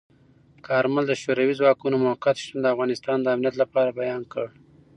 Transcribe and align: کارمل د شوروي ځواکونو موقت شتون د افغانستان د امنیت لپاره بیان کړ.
کارمل 0.67 1.03
د 1.07 1.13
شوروي 1.21 1.53
ځواکونو 1.59 1.95
موقت 2.05 2.35
شتون 2.43 2.59
د 2.61 2.67
افغانستان 2.73 3.17
د 3.21 3.27
امنیت 3.35 3.55
لپاره 3.61 3.95
بیان 3.99 4.21
کړ. 4.33 4.45